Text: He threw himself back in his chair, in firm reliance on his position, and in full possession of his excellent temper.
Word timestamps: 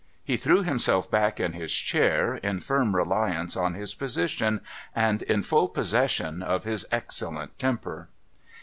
He 0.23 0.35
threw 0.35 0.63
himself 0.63 1.11
back 1.11 1.39
in 1.39 1.53
his 1.53 1.71
chair, 1.71 2.37
in 2.37 2.59
firm 2.59 2.95
reliance 2.95 3.55
on 3.55 3.75
his 3.75 3.93
position, 3.93 4.61
and 4.95 5.21
in 5.21 5.43
full 5.43 5.69
possession 5.69 6.41
of 6.41 6.63
his 6.63 6.87
excellent 6.91 7.59
temper. 7.59 8.09